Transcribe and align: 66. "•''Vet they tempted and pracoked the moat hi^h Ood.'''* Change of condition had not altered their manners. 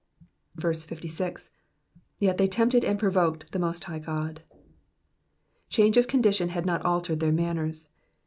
66. 0.59 1.51
"•''Vet 2.19 2.37
they 2.37 2.47
tempted 2.47 2.83
and 2.83 2.97
pracoked 2.97 3.51
the 3.51 3.59
moat 3.59 3.81
hi^h 3.81 4.07
Ood.'''* 4.07 4.41
Change 5.69 5.95
of 5.95 6.07
condition 6.07 6.49
had 6.49 6.65
not 6.65 6.83
altered 6.83 7.19
their 7.19 7.31
manners. 7.31 7.87